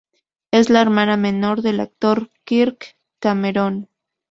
[0.49, 3.87] Es la hermana menor del actor Kirk Cameron.